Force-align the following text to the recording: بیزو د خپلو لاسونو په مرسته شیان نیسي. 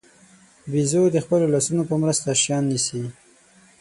بیزو 0.71 1.03
د 1.11 1.17
خپلو 1.25 1.45
لاسونو 1.53 1.83
په 1.89 1.95
مرسته 2.03 2.27
شیان 2.41 2.63
نیسي. 2.71 3.01